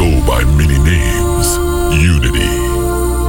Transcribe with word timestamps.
go 0.00 0.08
by 0.24 0.40
many 0.56 0.80
names 0.80 1.60
unity, 1.92 2.48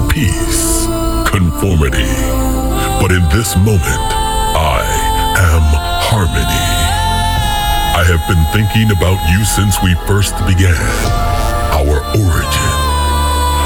peace, 0.08 0.88
conformity. 1.28 2.08
But 3.04 3.12
in 3.12 3.24
this 3.28 3.60
moment, 3.60 4.08
I 4.56 4.80
am 5.52 5.66
harmony. 6.08 6.64
I 8.00 8.08
have 8.08 8.24
been 8.32 8.40
thinking 8.56 8.96
about 8.96 9.20
you 9.36 9.44
since 9.44 9.84
we 9.84 9.96
first 10.08 10.32
began, 10.48 10.80
our 11.76 12.00
origin. 12.16 12.74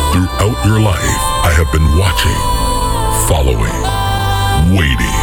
Throughout 0.10 0.58
your 0.66 0.82
life, 0.82 1.22
I 1.46 1.54
have 1.54 1.70
been 1.70 1.86
watching, 2.02 2.42
following, 3.30 3.78
waiting. 4.74 5.20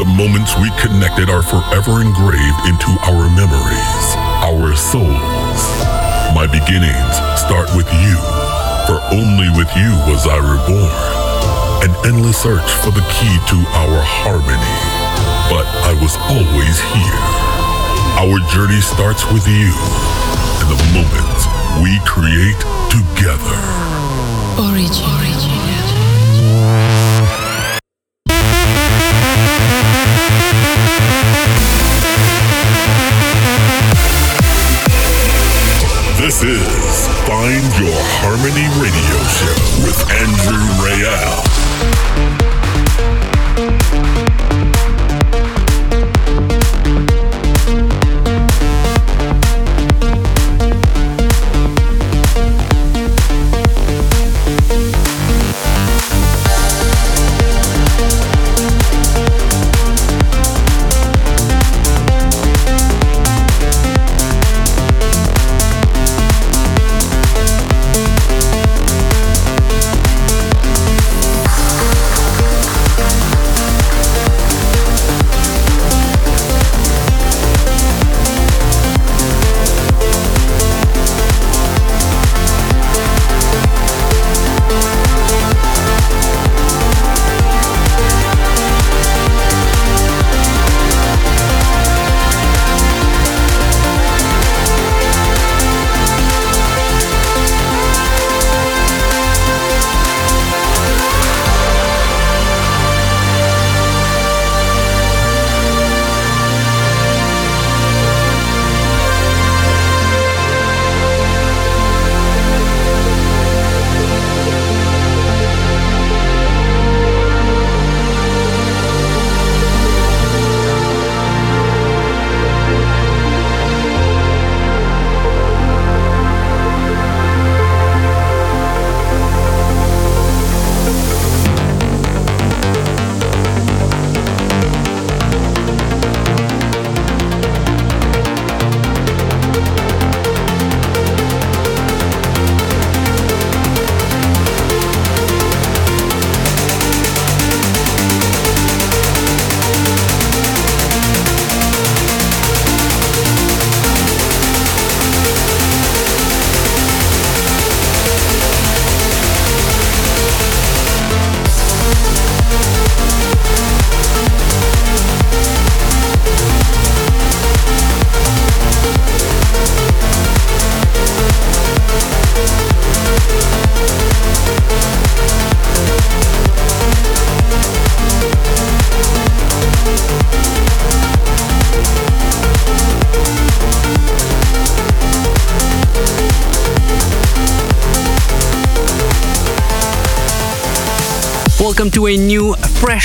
The 0.00 0.08
moments 0.08 0.56
we 0.56 0.72
connected 0.80 1.28
are 1.28 1.42
forever 1.42 2.00
engraved 2.00 2.62
into 2.64 2.96
our 3.12 3.28
memories, 3.36 4.06
our 4.40 4.72
souls. 4.74 6.05
My 6.36 6.46
beginnings 6.46 7.16
start 7.40 7.72
with 7.74 7.88
you, 8.04 8.16
for 8.84 9.00
only 9.08 9.48
with 9.56 9.72
you 9.72 9.88
was 10.04 10.28
I 10.28 10.36
reborn. 10.36 10.92
An 11.80 11.96
endless 12.04 12.36
search 12.36 12.70
for 12.84 12.90
the 12.90 13.00
key 13.16 13.40
to 13.48 13.56
our 13.72 14.04
harmony, 14.04 14.76
but 15.48 15.64
I 15.88 15.96
was 15.96 16.12
always 16.28 16.76
here. 16.92 17.24
Our 18.20 18.36
journey 18.52 18.82
starts 18.82 19.24
with 19.32 19.48
you 19.48 19.72
and 20.60 20.68
the 20.68 20.80
moments 20.92 21.48
we 21.80 21.96
create 22.04 22.60
together. 22.92 23.56
Origin. 24.60 25.65
This 36.26 36.42
is 36.42 37.06
Find 37.28 37.62
Your 37.78 37.94
Harmony 38.18 38.66
Radio 38.82 39.18
Show 39.30 39.86
with 39.86 40.10
Andrew 40.10 40.58
Rayel. 40.82 42.45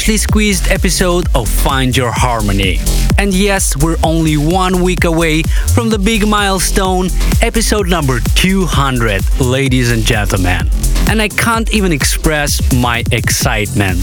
Freshly 0.01 0.17
squeezed 0.17 0.67
episode 0.69 1.27
of 1.35 1.47
Find 1.47 1.95
Your 1.95 2.11
Harmony. 2.11 2.79
And 3.19 3.31
yes, 3.35 3.77
we're 3.77 3.97
only 4.03 4.35
one 4.35 4.81
week 4.81 5.03
away 5.03 5.43
from 5.75 5.91
the 5.91 5.99
big 5.99 6.27
milestone, 6.27 7.09
episode 7.39 7.87
number 7.87 8.19
200, 8.33 9.39
ladies 9.39 9.91
and 9.91 10.03
gentlemen. 10.03 10.67
And 11.07 11.21
I 11.21 11.27
can't 11.27 11.71
even 11.71 11.91
express 11.91 12.73
my 12.73 13.03
excitement. 13.11 13.99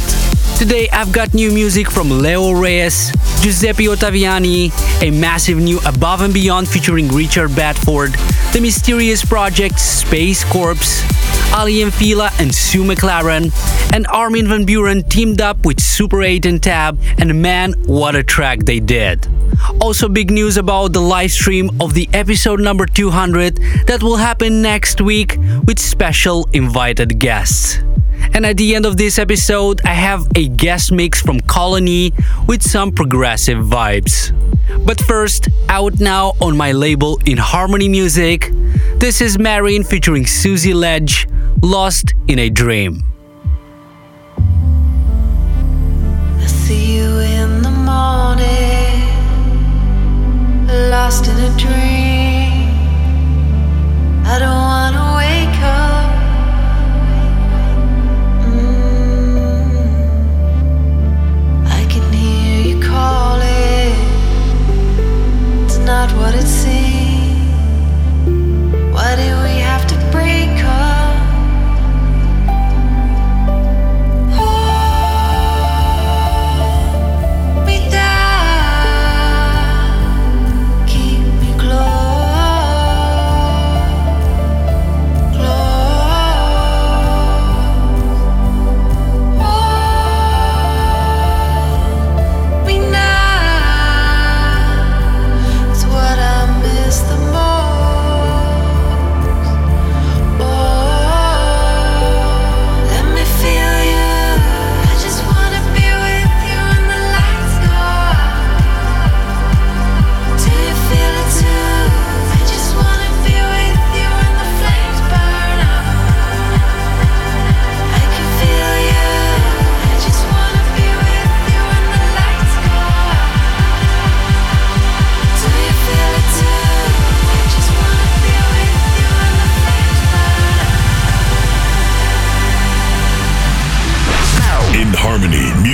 Today, 0.56 0.88
I've 0.92 1.10
got 1.10 1.34
new 1.34 1.50
music 1.50 1.90
from 1.90 2.10
Leo 2.10 2.52
Reyes, 2.52 3.10
Giuseppe 3.42 3.86
Ottaviani, 3.86 4.70
a 5.02 5.10
massive 5.10 5.58
new 5.58 5.80
Above 5.84 6.20
and 6.20 6.32
Beyond 6.32 6.68
featuring 6.68 7.08
Richard 7.08 7.56
Bedford, 7.56 8.12
the 8.52 8.60
mysterious 8.60 9.24
project 9.24 9.80
Space 9.80 10.44
Corps, 10.44 10.76
Aly 11.56 11.82
and 11.82 11.92
Fila 11.92 12.30
and 12.38 12.54
Sue 12.54 12.84
McLaren, 12.84 13.52
and 13.94 14.06
Armin 14.08 14.48
van 14.48 14.66
Buuren 14.66 15.08
teamed 15.08 15.40
up 15.40 15.64
with 15.64 15.80
Super 15.80 16.22
8 16.22 16.46
and 16.46 16.62
Tab, 16.62 16.98
and 17.18 17.40
man, 17.40 17.72
what 17.86 18.14
a 18.14 18.22
track 18.22 18.60
they 18.60 18.80
did. 18.80 19.26
Also, 19.80 20.08
big 20.08 20.30
news 20.30 20.56
about 20.56 20.92
the 20.92 21.00
live 21.00 21.32
stream 21.32 21.70
of 21.80 21.94
the 21.94 22.08
episode 22.12 22.60
number 22.60 22.86
200 22.86 23.56
that 23.86 24.02
will 24.02 24.16
happen 24.16 24.62
next 24.62 25.00
week 25.00 25.36
with 25.64 25.78
special 25.78 26.48
invited 26.52 27.18
guests. 27.18 27.78
And 28.34 28.44
at 28.44 28.56
the 28.56 28.74
end 28.74 28.84
of 28.84 28.96
this 28.96 29.18
episode, 29.18 29.80
I 29.84 29.94
have 29.94 30.26
a 30.36 30.48
guest 30.48 30.92
mix 30.92 31.20
from 31.20 31.40
Colony 31.40 32.12
with 32.46 32.62
some 32.62 32.92
progressive 32.92 33.58
vibes. 33.58 34.32
But 34.84 35.00
first, 35.00 35.48
out 35.68 35.98
now 35.98 36.34
on 36.40 36.56
my 36.56 36.72
label 36.72 37.18
In 37.24 37.38
Harmony 37.38 37.88
Music, 37.88 38.50
this 38.96 39.20
is 39.20 39.38
Marion 39.38 39.82
featuring 39.82 40.26
Susie 40.26 40.74
Ledge, 40.74 41.26
Lost 41.62 42.14
in 42.28 42.38
a 42.38 42.48
Dream. 42.50 43.02
I 46.40 46.46
see 46.46 46.98
you 46.98 47.18
in 47.18 47.62
the 47.62 47.70
morning, 47.70 49.02
lost 50.90 51.26
in 51.26 51.36
a 51.36 51.50
dream. 51.58 52.70
I 54.24 54.38
don't 54.38 54.62
wanna 54.70 55.16
wake 55.18 55.60
up. 55.60 56.10
Mm. 58.46 59.26
I 61.66 61.84
can 61.90 62.12
hear 62.12 62.60
you 62.68 62.80
calling. 62.80 63.96
It's 65.64 65.78
not 65.78 66.12
what 66.12 66.34
it 66.34 66.46
seems. 66.46 67.52
Why 68.94 69.16
do 69.16 69.42
we? 69.42 69.57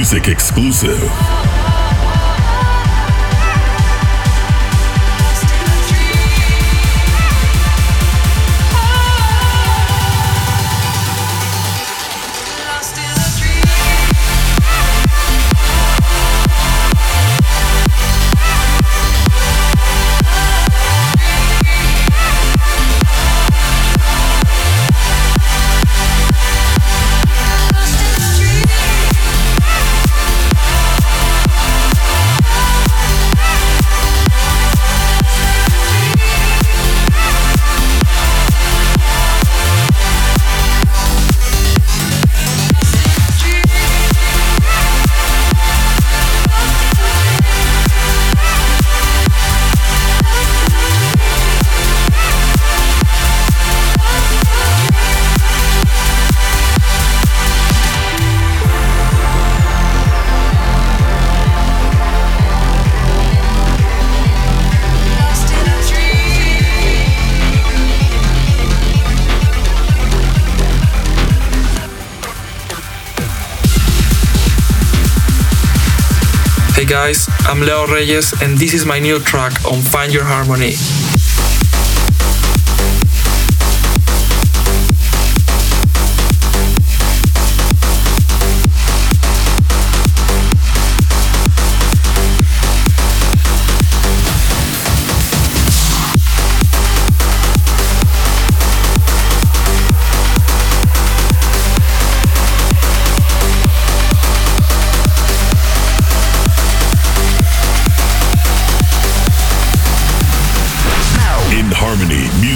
Music 0.05 0.29
exclusive. 0.29 1.24
Guys, 76.95 77.27
I'm 77.49 77.59
Leo 77.59 77.89
Reyes 77.89 78.41
and 78.41 78.57
this 78.57 78.73
is 78.73 78.87
my 78.87 79.01
new 79.01 79.19
track 79.19 79.53
on 79.65 79.83
Find 79.83 80.15
Your 80.15 80.23
Harmony. 80.23 80.75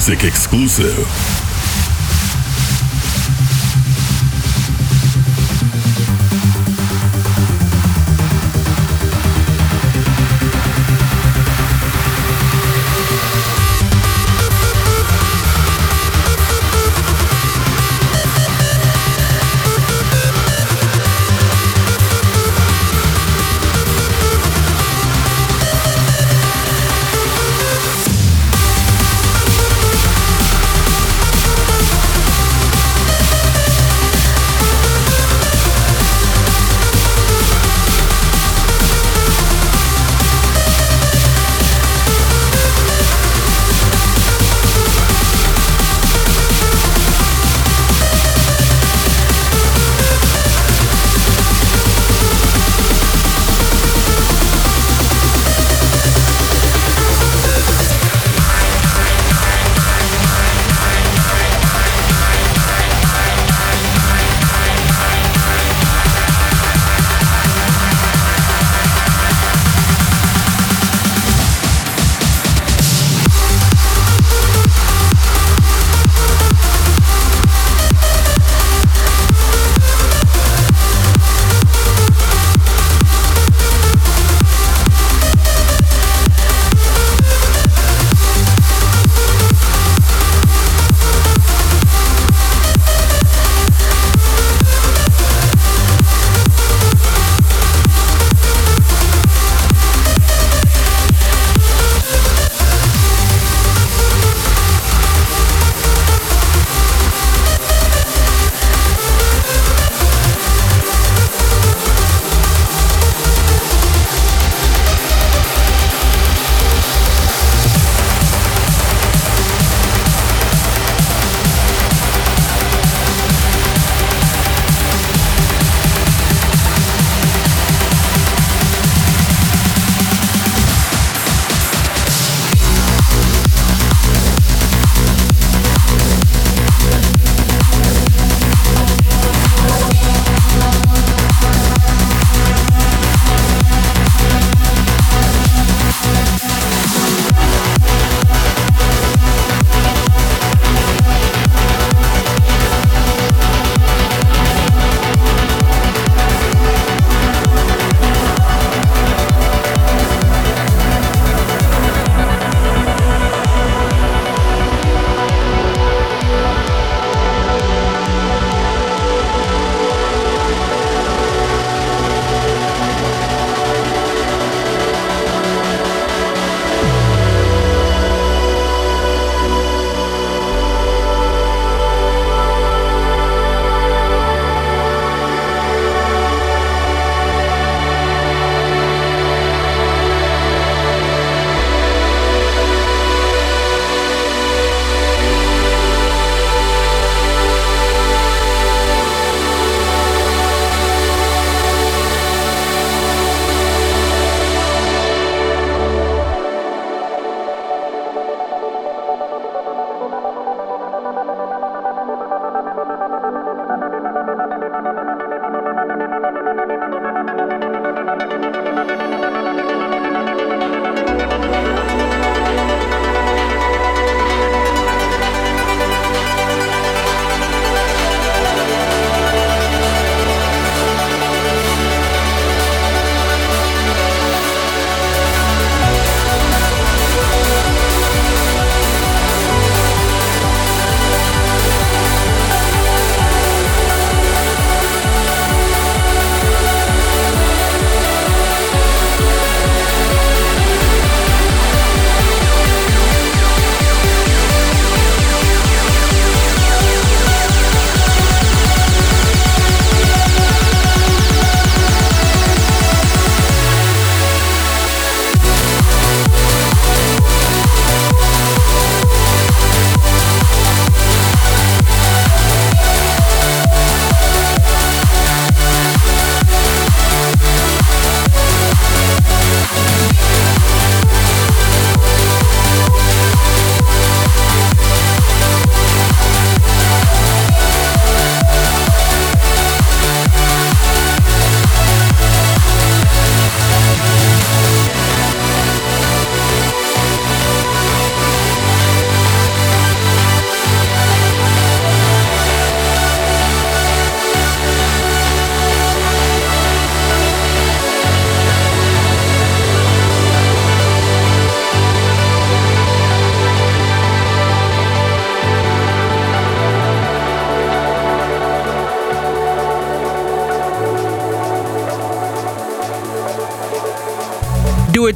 Music 0.08 0.25
exclusive. 0.25 1.27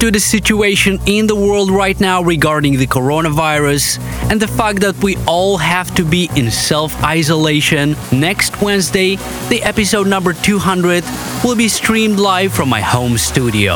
To 0.02 0.11
the 0.11 0.18
situation 0.18 0.99
in 1.06 1.28
the 1.28 1.37
world 1.37 1.71
right 1.71 2.00
now 2.00 2.21
regarding 2.25 2.76
the 2.76 2.88
coronavirus 2.88 4.00
and 4.32 4.42
the 4.42 4.49
fact 4.49 4.80
that 4.80 5.00
we 5.00 5.16
all 5.28 5.56
have 5.56 5.94
to 5.94 6.04
be 6.04 6.28
in 6.35 6.50
self 6.50 6.90
isolation, 7.04 7.94
next 8.11 8.61
Wednesday, 8.61 9.14
the 9.49 9.62
episode 9.62 10.09
number 10.09 10.32
200 10.32 11.04
will 11.44 11.54
be 11.54 11.68
streamed 11.68 12.18
live 12.18 12.52
from 12.52 12.68
my 12.68 12.80
home 12.80 13.16
studio. 13.16 13.75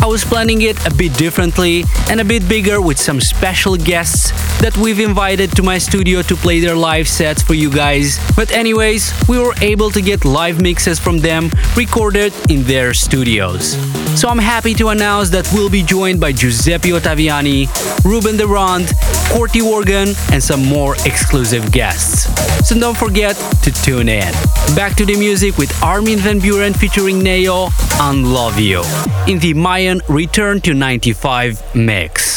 I 0.00 0.06
was 0.06 0.22
planning 0.22 0.60
it 0.62 0.76
a 0.86 0.94
bit 0.94 1.14
differently 1.14 1.84
and 2.10 2.20
a 2.20 2.24
bit 2.26 2.46
bigger 2.46 2.82
with 2.82 2.98
some 2.98 3.18
special 3.18 3.74
guests 3.76 4.30
that 4.60 4.76
we've 4.76 5.00
invited 5.00 5.56
to 5.56 5.62
my 5.62 5.78
studio 5.78 6.20
to 6.22 6.36
play 6.36 6.60
their 6.60 6.76
live 6.76 7.08
sets 7.08 7.42
for 7.42 7.54
you 7.54 7.70
guys. 7.70 8.20
But, 8.36 8.52
anyways, 8.52 9.14
we 9.28 9.38
were 9.38 9.54
able 9.62 9.90
to 9.92 10.02
get 10.02 10.26
live 10.26 10.60
mixes 10.60 10.98
from 10.98 11.18
them 11.18 11.50
recorded 11.74 12.34
in 12.50 12.64
their 12.64 12.92
studios. 12.92 13.76
So, 14.18 14.28
I'm 14.28 14.38
happy 14.38 14.74
to 14.74 14.88
announce 14.88 15.30
that 15.30 15.48
we'll 15.54 15.70
be 15.70 15.84
joined 15.84 16.18
by 16.18 16.32
Giuseppe 16.32 16.88
Ottaviani, 16.88 17.68
Ruben 18.04 18.36
de 18.36 18.44
Ronde, 18.44 18.90
Corti 19.30 19.60
Organ, 19.60 20.08
and 20.32 20.42
some 20.42 20.64
more 20.64 20.96
exclusive 21.06 21.70
guests. 21.70 22.26
So, 22.68 22.76
don't 22.80 22.98
forget 22.98 23.36
to 23.62 23.70
tune 23.70 24.08
in. 24.08 24.32
Back 24.74 24.96
to 24.96 25.06
the 25.06 25.16
music 25.16 25.56
with 25.56 25.70
Armin 25.84 26.18
van 26.18 26.40
Buuren 26.40 26.76
featuring 26.76 27.20
Neo 27.20 27.68
and 28.00 28.26
Love 28.34 28.58
You 28.58 28.82
in 29.28 29.38
the 29.38 29.54
Mayan 29.54 30.00
Return 30.08 30.60
to 30.62 30.74
95 30.74 31.76
mix. 31.76 32.27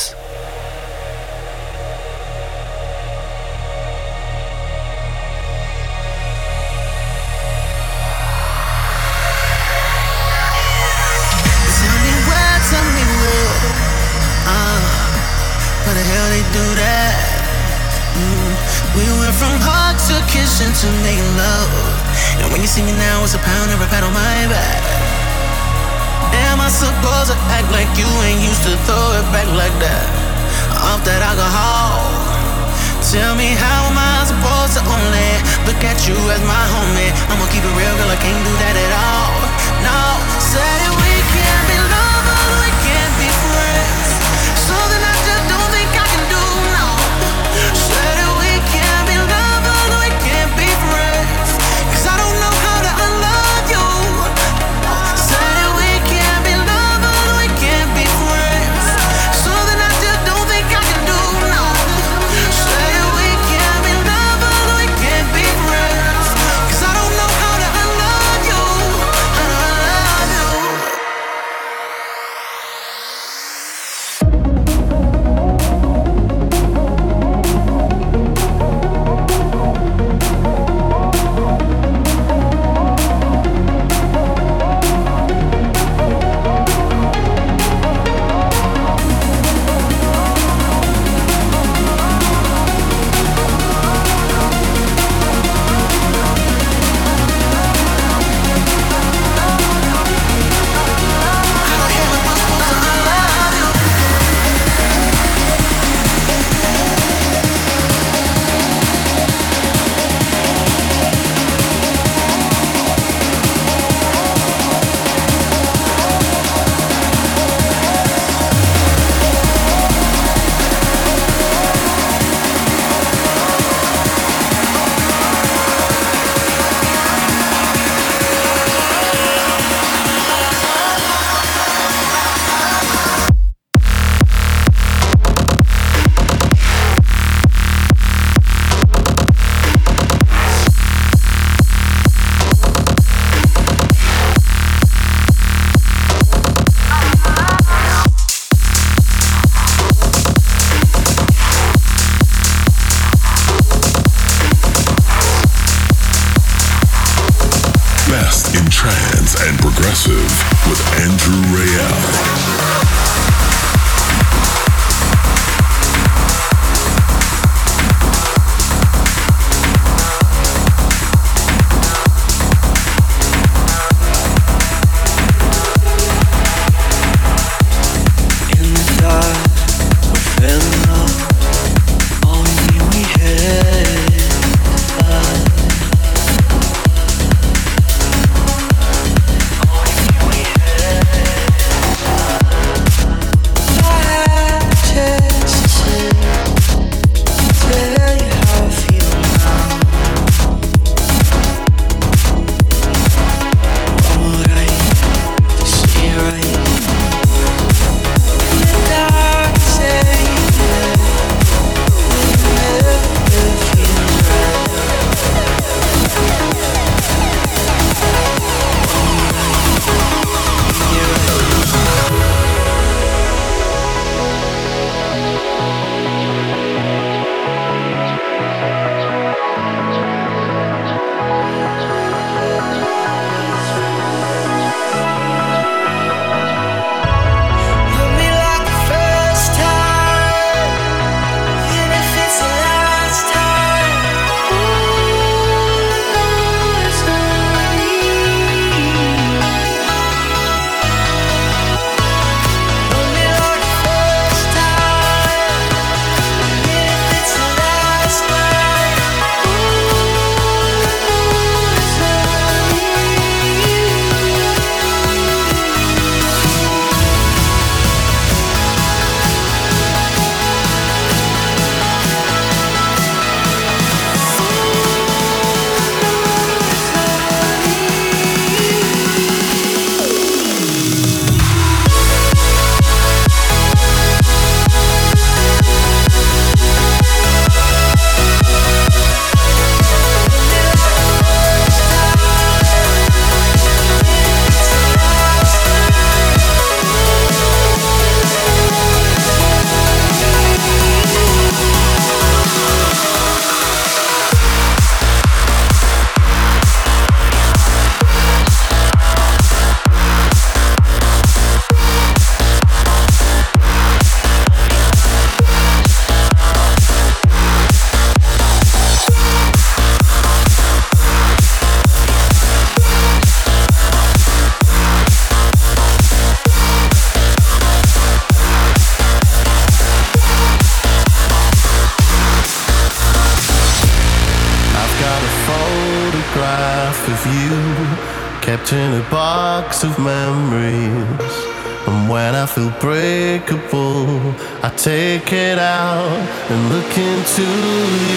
Take 344.84 345.32
it 345.32 345.60
out 345.60 346.10
and 346.50 346.70
look 346.74 346.98
into 346.98 347.44
your 347.44 348.11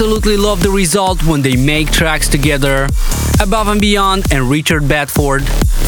Absolutely 0.00 0.38
love 0.38 0.62
the 0.62 0.70
result 0.70 1.22
when 1.26 1.42
they 1.42 1.56
make 1.56 1.90
tracks 1.90 2.26
together. 2.26 2.88
Above 3.38 3.68
and 3.68 3.82
Beyond 3.82 4.32
and 4.32 4.48
Richard 4.48 4.88
Bedford 4.88 5.42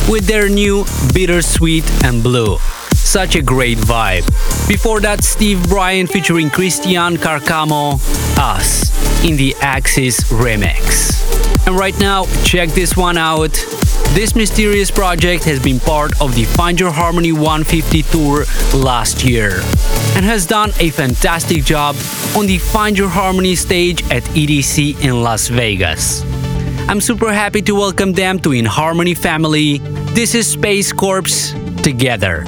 with 0.06 0.26
their 0.26 0.50
new 0.50 0.84
Bittersweet 1.14 1.90
and 2.04 2.22
Blue. 2.22 2.58
Such 2.92 3.36
a 3.36 3.40
great 3.40 3.78
vibe. 3.78 4.26
Before 4.68 5.00
that, 5.00 5.24
Steve 5.24 5.66
Brian 5.66 6.06
featuring 6.06 6.50
Christian 6.50 7.16
Carcamo, 7.16 7.94
Us, 8.36 9.24
in 9.24 9.38
the 9.38 9.56
Axis 9.62 10.24
remix. 10.24 11.66
And 11.66 11.74
right 11.78 11.98
now, 11.98 12.26
check 12.44 12.68
this 12.68 12.94
one 12.94 13.16
out. 13.16 13.54
This 14.12 14.34
mysterious 14.36 14.90
project 14.90 15.44
has 15.44 15.58
been 15.58 15.80
part 15.80 16.20
of 16.20 16.34
the 16.34 16.44
Find 16.44 16.78
Your 16.78 16.92
Harmony 16.92 17.32
150 17.32 18.02
tour 18.02 18.44
last 18.74 19.24
year 19.24 19.62
and 20.14 20.24
has 20.24 20.46
done 20.46 20.70
a 20.78 20.90
fantastic 20.90 21.64
job 21.64 21.96
on 22.36 22.46
the 22.46 22.58
Find 22.58 22.98
Your 22.98 23.08
Harmony 23.08 23.54
stage 23.54 24.02
at 24.10 24.22
EDC 24.34 25.02
in 25.02 25.22
Las 25.22 25.48
Vegas. 25.48 26.22
I'm 26.88 27.00
super 27.00 27.32
happy 27.32 27.62
to 27.62 27.74
welcome 27.74 28.12
them 28.12 28.38
to 28.40 28.52
In 28.52 28.64
Harmony 28.64 29.14
family. 29.14 29.78
This 30.14 30.34
is 30.34 30.46
Space 30.46 30.92
Corps 30.92 31.54
together. 31.82 32.44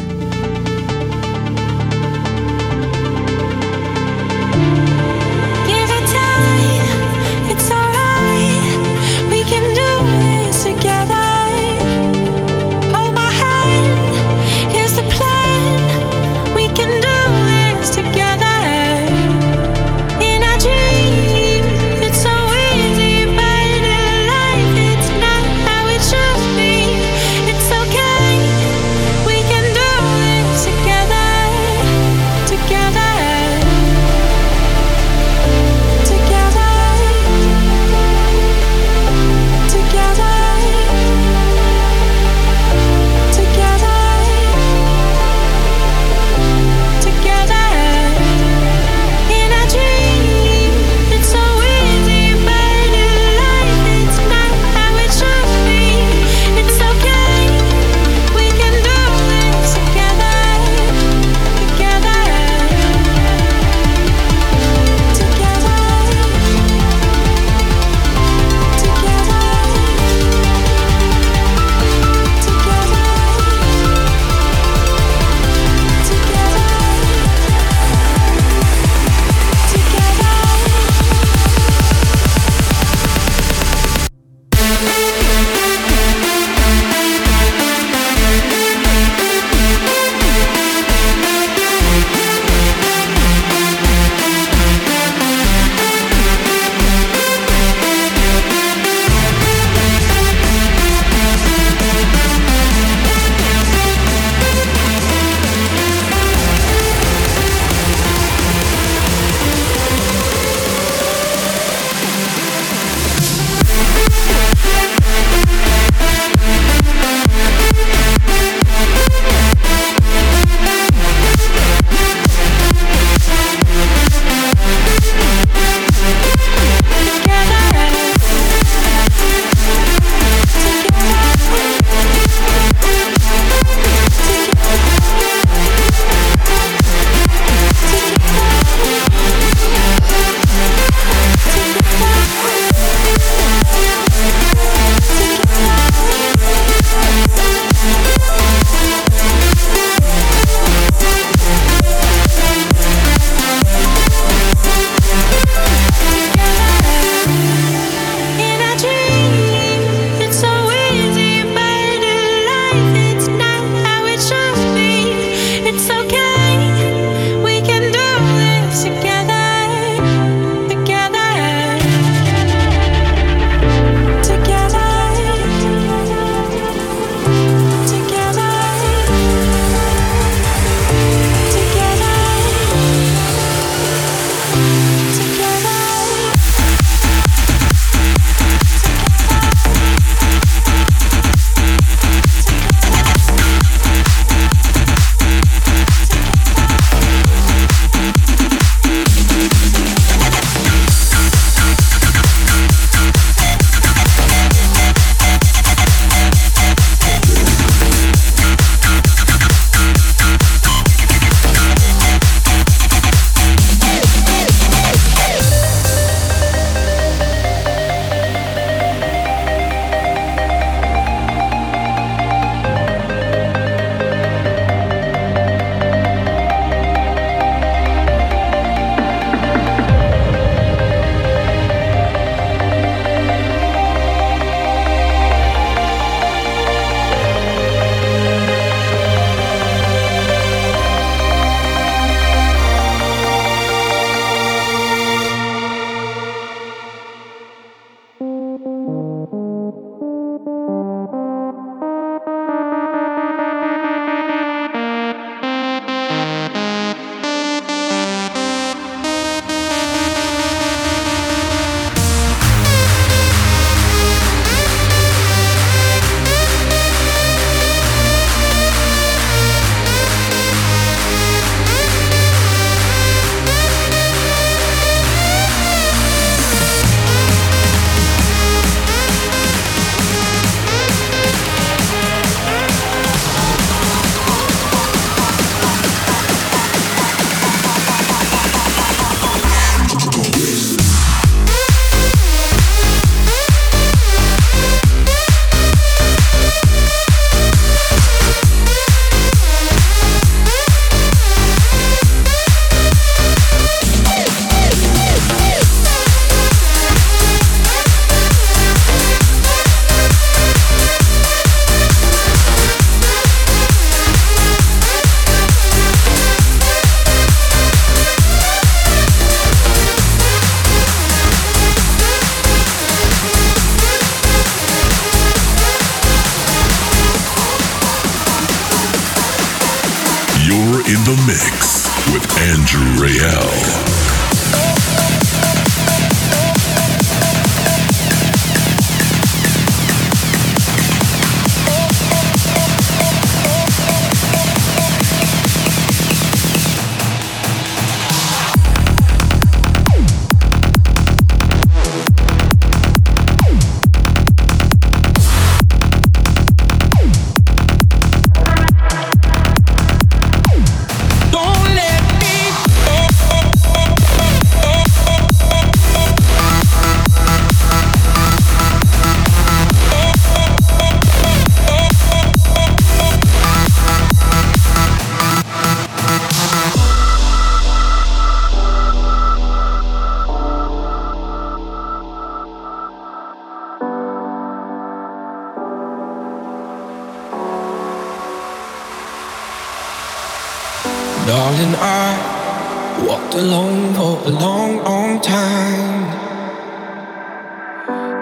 Darling, 391.26 391.74
I 391.78 393.04
walked 393.06 393.32
alone 393.32 393.94
for 393.94 394.28
a 394.28 394.30
long, 394.30 394.84
long 394.84 395.22
time. 395.22 396.04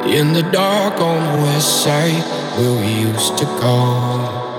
In 0.07 0.33
the 0.33 0.43
dark 0.53 1.01
on 1.01 1.21
the 1.33 1.43
west 1.43 1.83
side 1.83 2.23
where 2.57 2.75
we 2.81 2.93
used 3.11 3.37
to 3.39 3.45
go. 3.45 4.53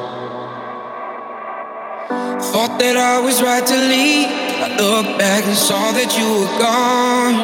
Thought 2.52 2.80
that 2.80 2.98
I 2.98 3.22
was 3.22 3.42
right 3.42 3.66
to 3.66 3.78
leave. 3.94 4.28
I 4.66 4.76
looked 4.76 5.18
back 5.18 5.46
and 5.46 5.56
saw 5.56 5.94
that 5.94 6.12
you 6.20 6.28
were 6.40 6.54
gone. 6.60 7.36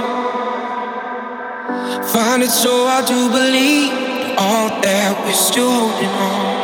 Find 2.11 2.43
it 2.43 2.51
so 2.51 2.87
hard 2.87 3.07
to 3.07 3.29
believe 3.31 3.93
all 4.37 4.81
that 4.81 5.23
we're 5.25 5.31
still 5.31 5.71
holding 5.71 6.09
on. 6.09 6.58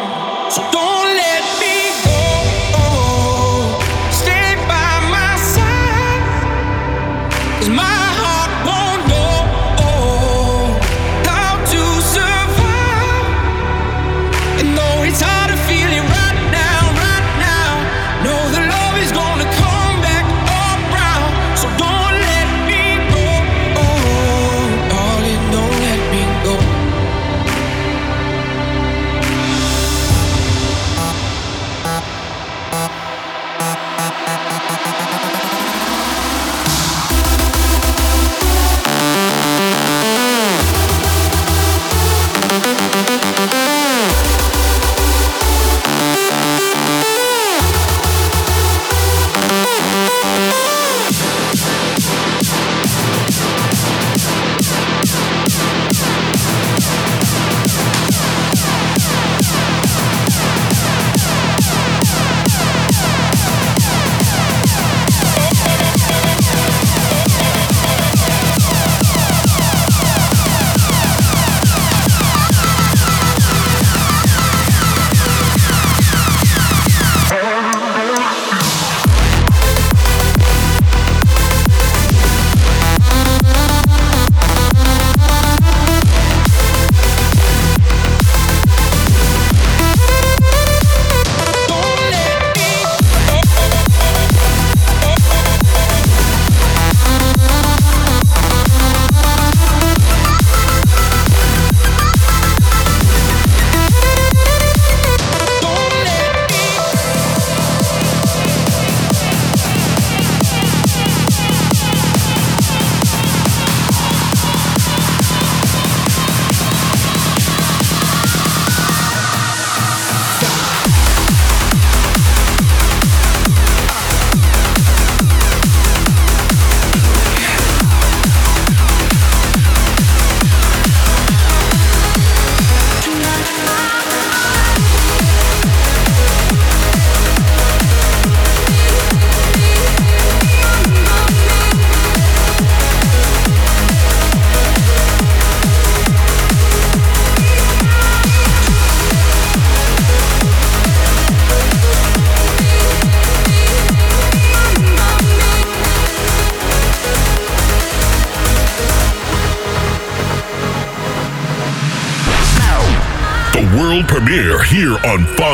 Down. 165.15 165.45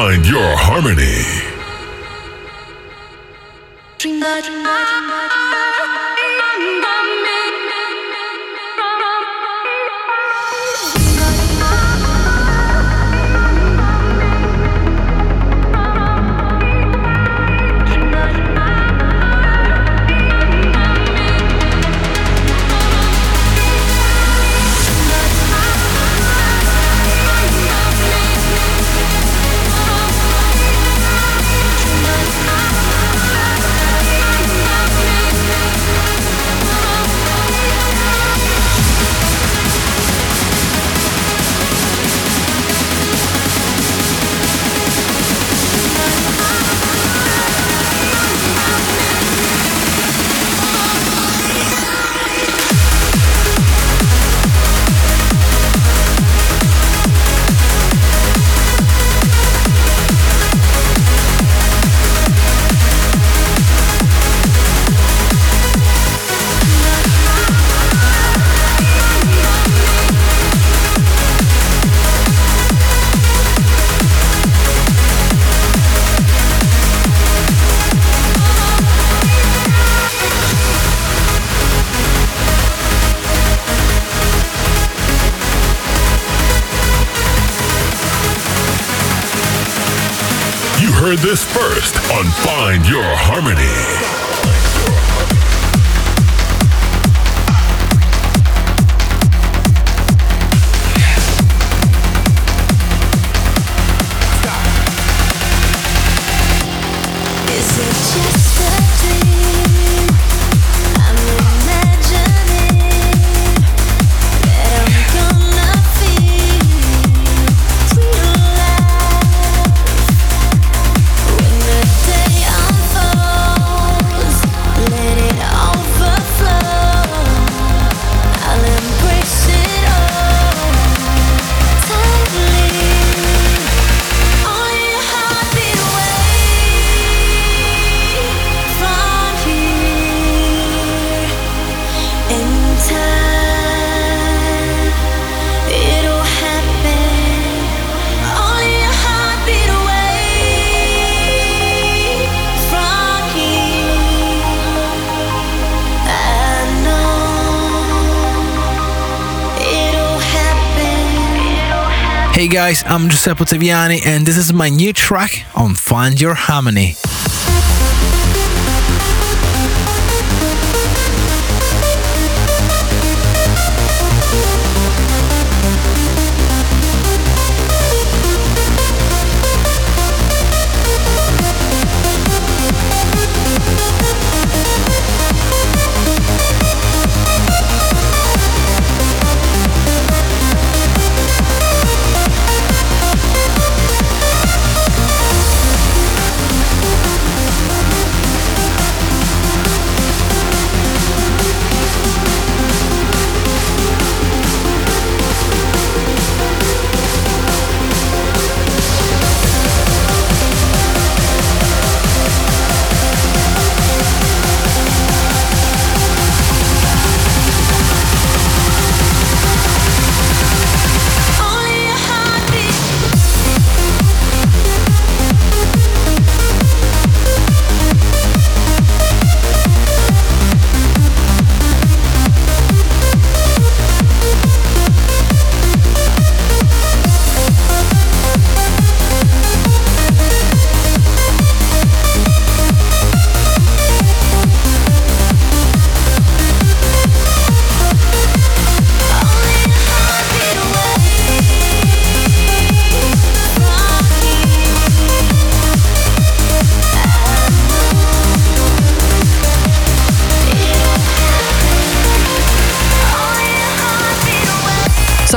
Guys, 162.66 162.84
I'm 162.86 163.10
Giuseppe 163.10 163.44
Ottaviani 163.44 164.06
and 164.06 164.24
this 164.24 164.38
is 164.38 164.54
my 164.54 164.70
new 164.70 164.94
track 164.94 165.46
on 165.56 165.74
Find 165.74 166.22
Your 166.22 166.36
Harmony. 166.36 167.01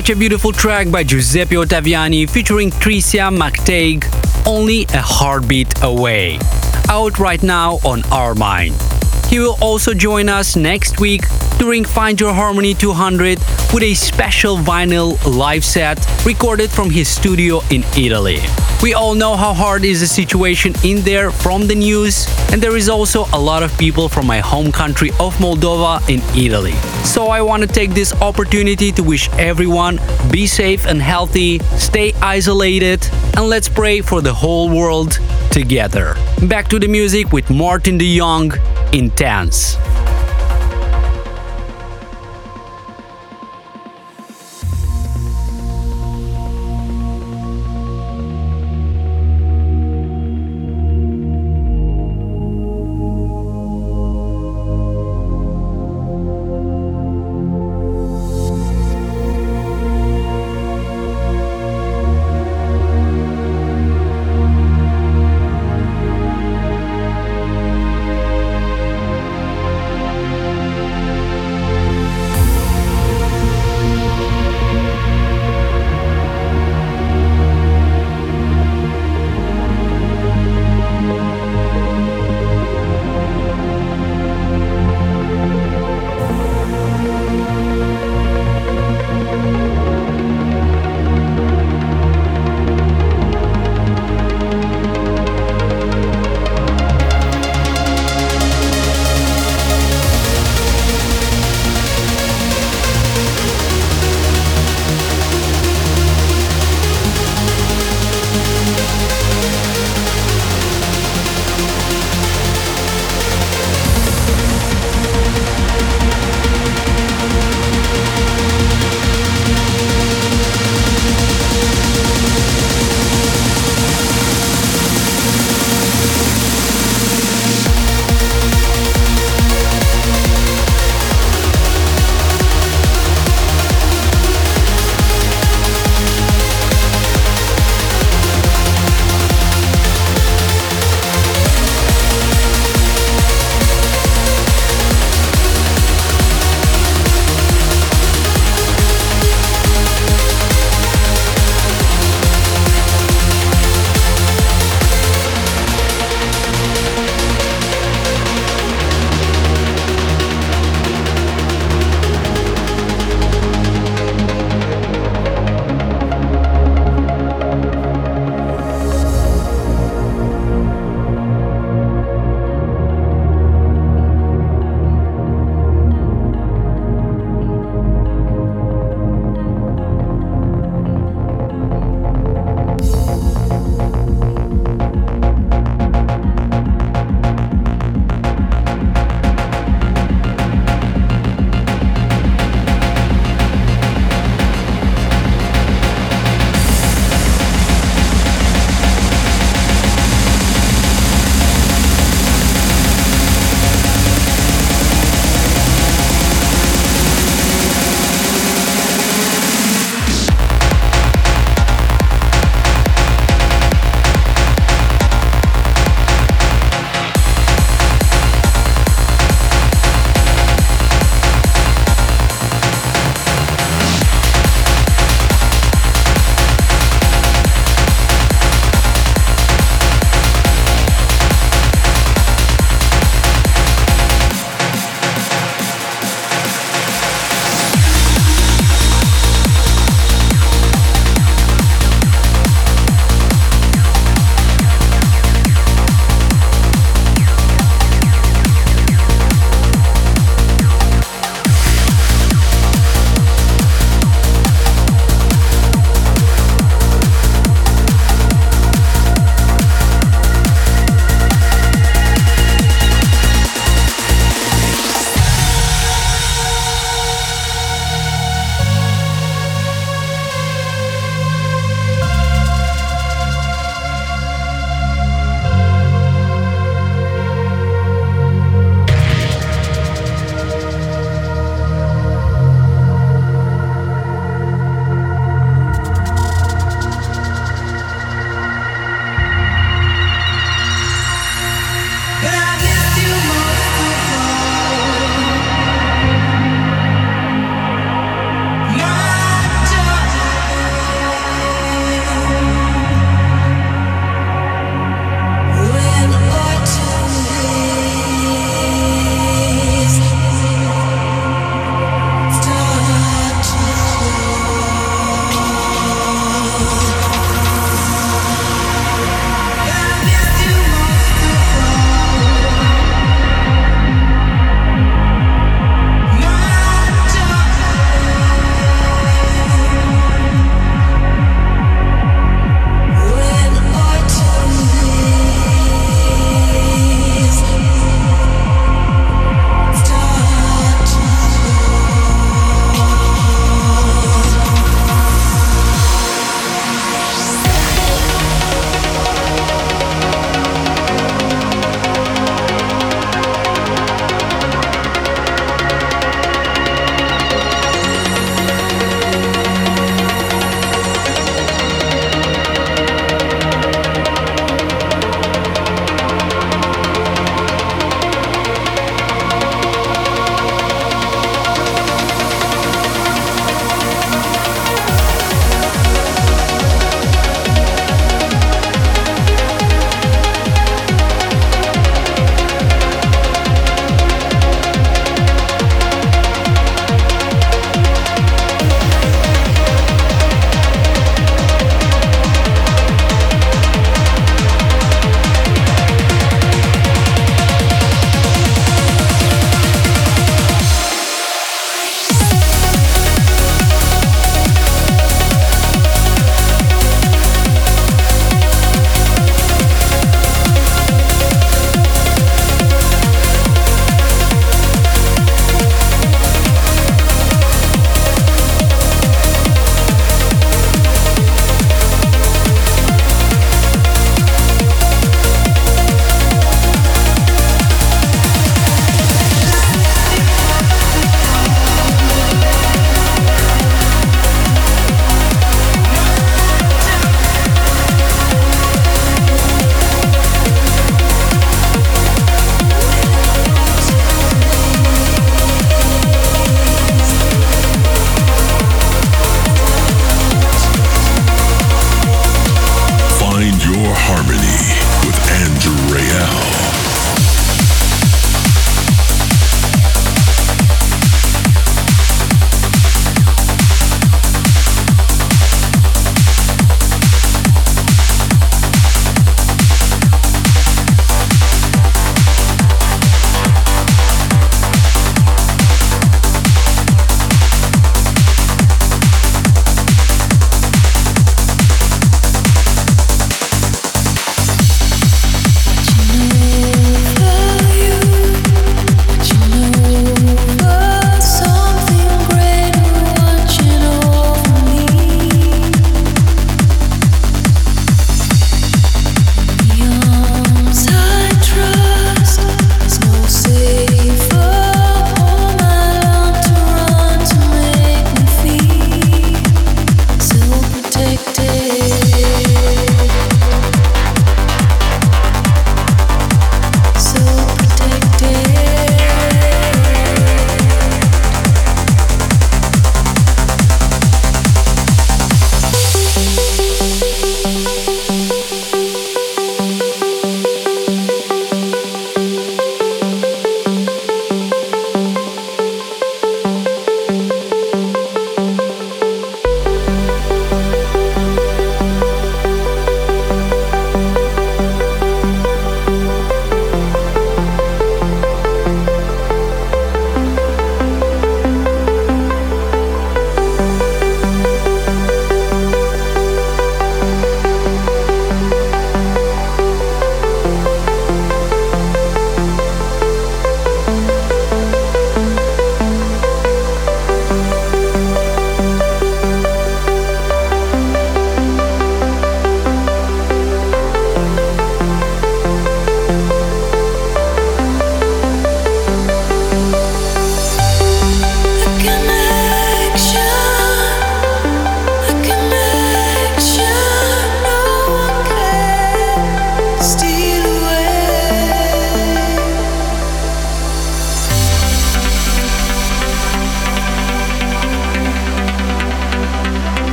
Such 0.00 0.08
a 0.08 0.16
beautiful 0.16 0.50
track 0.50 0.90
by 0.90 1.04
Giuseppe 1.04 1.56
Ottaviani 1.56 2.26
featuring 2.26 2.70
Tricia 2.70 3.28
McTeague, 3.30 4.06
Only 4.46 4.84
a 4.84 5.02
Heartbeat 5.02 5.74
Away. 5.82 6.38
Out 6.88 7.18
right 7.18 7.42
now 7.42 7.74
on 7.84 8.00
Armind. 8.04 8.72
He 9.26 9.38
will 9.40 9.58
also 9.60 9.92
join 9.92 10.30
us 10.30 10.56
next 10.56 11.00
week 11.00 11.24
during 11.60 11.84
Find 11.84 12.18
Your 12.18 12.32
Harmony 12.32 12.72
200 12.72 13.38
with 13.74 13.82
a 13.82 13.92
special 13.92 14.56
vinyl 14.56 15.22
live 15.26 15.62
set 15.62 15.98
recorded 16.24 16.70
from 16.70 16.88
his 16.88 17.06
studio 17.06 17.60
in 17.68 17.84
Italy. 17.98 18.40
We 18.82 18.94
all 18.94 19.14
know 19.14 19.36
how 19.36 19.52
hard 19.52 19.84
is 19.84 20.00
the 20.00 20.06
situation 20.06 20.72
in 20.82 21.02
there 21.02 21.30
from 21.30 21.66
the 21.66 21.74
news, 21.74 22.26
and 22.50 22.62
there 22.62 22.78
is 22.78 22.88
also 22.88 23.26
a 23.34 23.38
lot 23.38 23.62
of 23.62 23.76
people 23.76 24.08
from 24.08 24.26
my 24.26 24.40
home 24.40 24.72
country 24.72 25.10
of 25.20 25.36
Moldova 25.36 26.00
in 26.08 26.20
Italy. 26.34 26.72
So 27.04 27.26
I 27.26 27.42
want 27.42 27.62
to 27.62 27.68
take 27.68 27.90
this 27.90 28.14
opportunity 28.22 28.90
to 28.92 29.02
wish 29.02 29.28
everyone 29.32 30.00
be 30.30 30.46
safe 30.46 30.86
and 30.86 31.02
healthy, 31.02 31.58
stay 31.76 32.14
isolated, 32.22 33.06
and 33.36 33.50
let's 33.50 33.68
pray 33.68 34.00
for 34.00 34.22
the 34.22 34.32
whole 34.32 34.70
world 34.70 35.18
together. 35.50 36.16
Back 36.48 36.68
to 36.68 36.78
the 36.78 36.88
music 36.88 37.32
with 37.32 37.50
Martin 37.50 37.98
de 37.98 38.18
Jong 38.18 38.54
intense. 38.94 39.76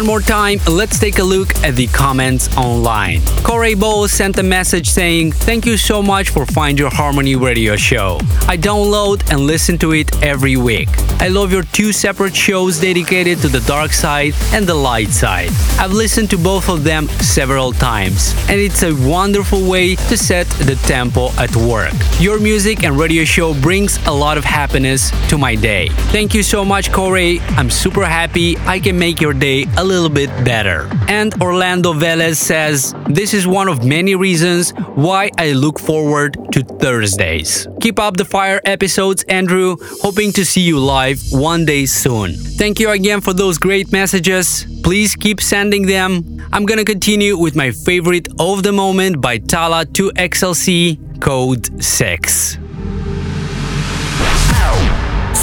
One 0.00 0.06
more 0.06 0.20
time, 0.22 0.60
let's 0.66 0.98
take 0.98 1.18
a 1.18 1.22
look 1.22 1.54
at 1.56 1.76
the 1.76 1.86
comments 1.88 2.48
online. 2.56 3.20
Corey 3.42 3.74
Bow 3.74 4.06
sent 4.06 4.38
a 4.38 4.42
message 4.42 4.88
saying, 4.88 5.32
Thank 5.32 5.66
you 5.66 5.76
so 5.76 6.02
much 6.02 6.30
for 6.30 6.46
Find 6.46 6.78
Your 6.78 6.88
Harmony 6.88 7.36
radio 7.36 7.76
show. 7.76 8.16
I 8.48 8.56
download 8.56 9.30
and 9.30 9.40
listen 9.40 9.76
to 9.76 9.92
it 9.92 10.22
every 10.22 10.56
week. 10.56 10.88
I 11.20 11.28
love 11.28 11.52
your 11.52 11.64
two 11.64 11.92
separate 11.92 12.34
shows 12.34 12.80
dedicated 12.80 13.40
to 13.40 13.48
the 13.48 13.60
dark 13.60 13.92
side 13.92 14.32
and 14.54 14.66
the 14.66 14.74
light 14.74 15.10
side. 15.10 15.50
I've 15.78 15.92
listened 15.92 16.30
to 16.30 16.38
both 16.38 16.70
of 16.70 16.82
them 16.82 17.08
several 17.20 17.72
times, 17.72 18.34
and 18.48 18.58
it's 18.58 18.82
a 18.82 18.94
wonderful 19.06 19.68
way 19.68 19.96
to 19.96 20.16
set 20.16 20.46
the 20.64 20.76
tempo 20.86 21.28
at 21.32 21.54
work. 21.54 21.92
Your 22.20 22.40
music 22.40 22.84
and 22.84 22.98
radio 22.98 23.24
show 23.24 23.52
brings 23.52 23.98
a 24.06 24.10
lot 24.10 24.38
of 24.38 24.44
happiness 24.44 25.10
to 25.28 25.36
my 25.36 25.54
day. 25.56 25.90
Thank 26.10 26.32
you 26.32 26.42
so 26.42 26.64
much, 26.64 26.90
Corey. 26.90 27.40
I'm 27.58 27.68
super 27.68 28.06
happy 28.06 28.56
I 28.60 28.80
can 28.80 28.98
make 28.98 29.20
your 29.20 29.34
day 29.34 29.66
a 29.76 29.84
little 29.84 30.08
bit 30.08 30.30
better. 30.42 30.88
And 31.06 31.34
Orlando 31.42 31.92
Velez 31.92 32.36
says, 32.36 32.94
This 33.10 33.34
is 33.34 33.46
one 33.46 33.68
of 33.68 33.84
many 33.84 34.14
reasons 34.14 34.70
why 34.94 35.30
I 35.36 35.52
look 35.52 35.78
forward 35.78 36.38
to 36.52 36.62
Thursdays. 36.62 37.68
Keep 37.80 37.98
up 37.98 38.18
the 38.18 38.26
fire 38.26 38.60
episodes, 38.66 39.22
Andrew. 39.24 39.76
Hoping 40.02 40.32
to 40.32 40.44
see 40.44 40.60
you 40.60 40.78
live 40.78 41.18
one 41.30 41.64
day 41.64 41.86
soon. 41.86 42.34
Thank 42.34 42.78
you 42.78 42.90
again 42.90 43.22
for 43.22 43.32
those 43.32 43.56
great 43.56 43.90
messages. 43.90 44.66
Please 44.82 45.16
keep 45.16 45.40
sending 45.40 45.86
them. 45.86 46.46
I'm 46.52 46.66
gonna 46.66 46.84
continue 46.84 47.38
with 47.38 47.56
my 47.56 47.70
favorite 47.70 48.28
of 48.38 48.62
the 48.62 48.72
moment 48.72 49.20
by 49.22 49.38
Talla 49.38 49.86
2XLC 49.86 51.20
Code 51.20 51.82
6. 51.82 52.56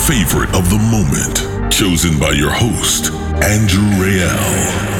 Favorite 0.07 0.53
of 0.55 0.69
the 0.69 0.79
moment, 0.89 1.73
chosen 1.73 2.19
by 2.19 2.31
your 2.31 2.51
host, 2.51 3.11
Andrew 3.43 3.83
Rayel. 3.99 4.96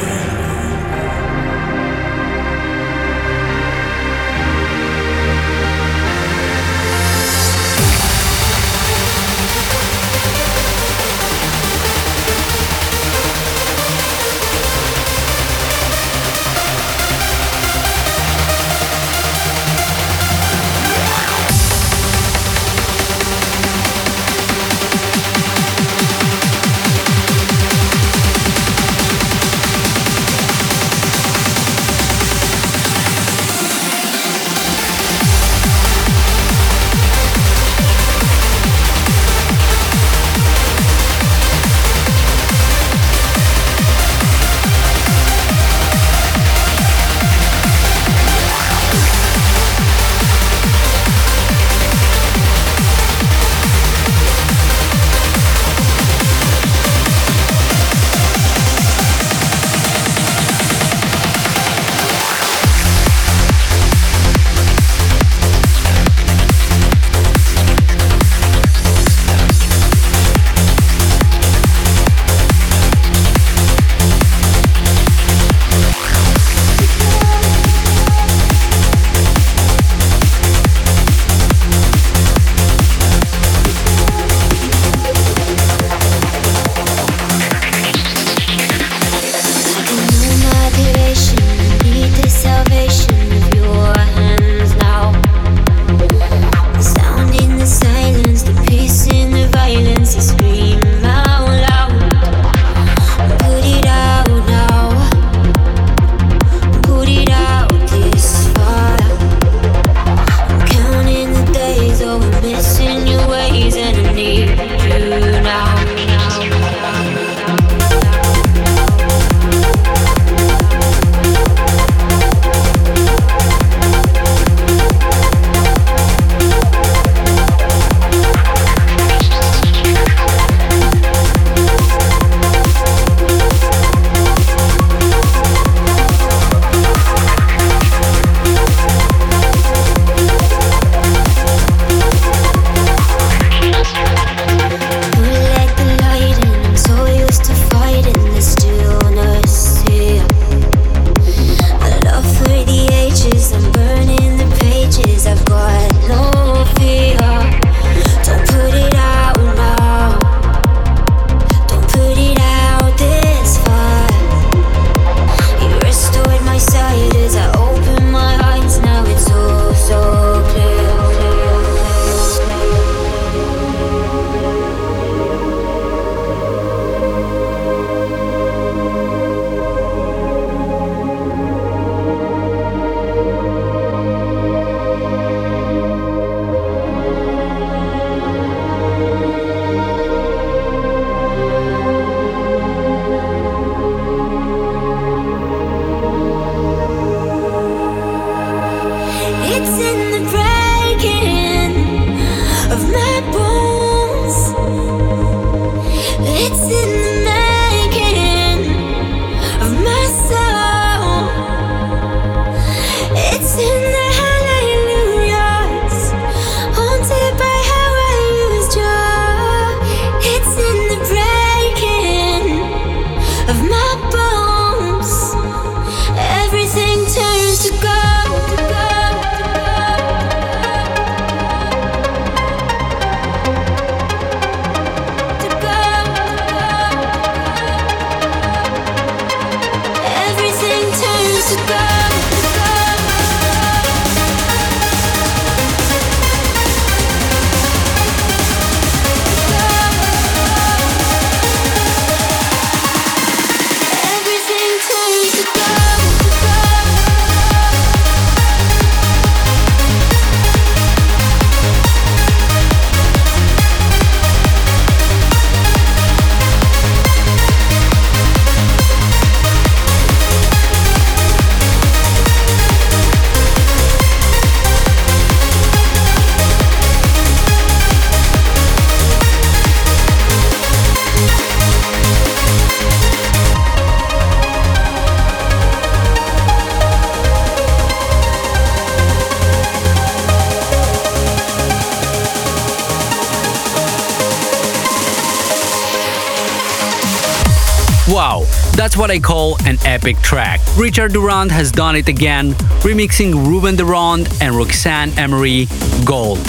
What 299.08 299.14
I 299.14 299.20
call 299.20 299.56
an 299.64 299.78
epic 299.86 300.18
track. 300.18 300.60
Richard 300.76 301.14
Durand 301.14 301.50
has 301.50 301.72
done 301.72 301.96
it 301.96 302.08
again, 302.08 302.52
remixing 302.84 303.32
Ruben 303.46 303.74
de 303.74 303.82
Ronde 303.82 304.28
and 304.42 304.54
Roxanne 304.54 305.18
Emery 305.18 305.66
Gold. 306.04 306.44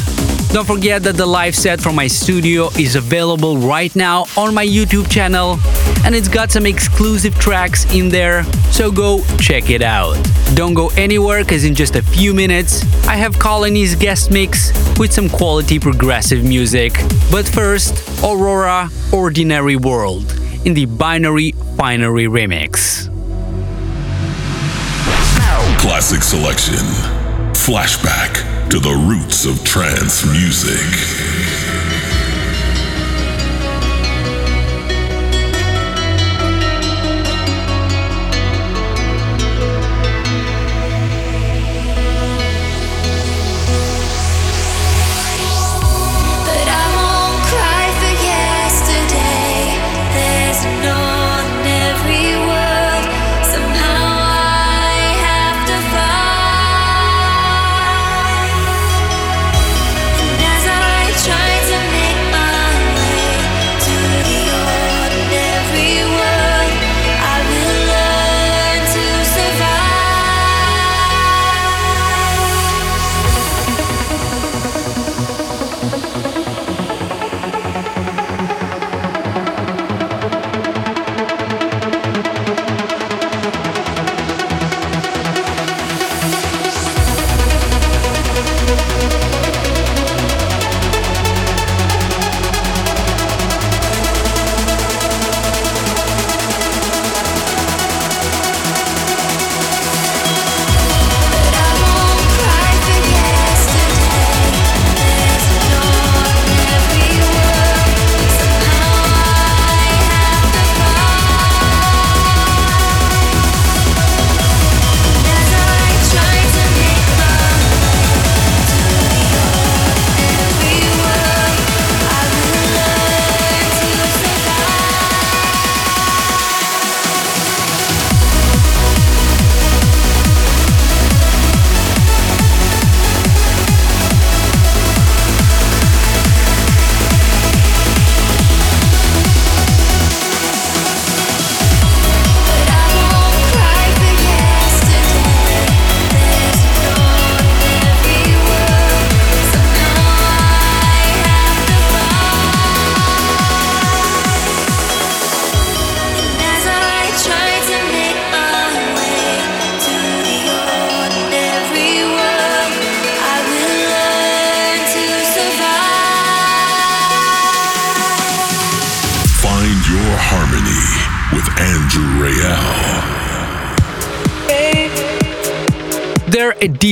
Don't 0.51 0.68
forget 0.68 1.01
that 1.03 1.16
the 1.16 1.26
live 1.26 1.55
set 1.55 1.80
from 1.80 1.95
my 1.95 2.07
studio 2.07 2.68
is 2.78 2.97
available 2.97 3.57
right 3.60 3.95
now 3.95 4.26
on 4.36 4.53
my 4.53 4.68
YouTube 4.68 5.10
channel 5.10 5.57
and 6.03 6.14
it's 6.14 6.28
got 6.28 6.51
some 6.51 6.66
exclusive 6.66 7.34
tracks 7.36 7.86
in 7.95 8.10
there, 8.10 8.43
so 8.74 8.91
go 8.91 9.24
check 9.38 9.70
it 9.70 9.82
out. 9.82 10.18
Don't 10.53 10.74
go 10.74 10.89
anywhere 10.97 11.45
because 11.45 11.64
in 11.64 11.74
just 11.74 11.95
a 11.95 12.01
few 12.01 12.34
minutes 12.34 12.84
I 13.07 13.16
have 13.16 13.39
Colony's 13.39 13.95
guest 13.95 14.32
mix 14.32 14.74
with 14.99 15.14
some 15.14 15.30
quality 15.30 15.80
progressive 15.80 16.43
music. 16.43 16.91
But 17.32 17.47
first, 17.47 18.22
Aurora 18.22 18.89
Ordinary 19.14 19.78
World 19.78 20.38
in 20.66 20.74
the 20.74 20.86
Binary 20.88 21.53
Finary 21.80 22.25
remix. 22.25 23.07
Classic 25.80 26.21
selection. 26.21 26.75
Flashback 27.53 28.69
to 28.69 28.80
the 28.80 28.91
roots 29.07 29.45
of 29.45 29.63
trance 29.63 30.25
music. 30.25 31.38